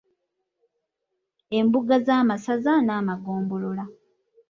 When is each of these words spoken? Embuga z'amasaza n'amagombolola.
Embuga 1.57 1.95
z'amasaza 2.05 2.73
n'amagombolola. 2.85 3.85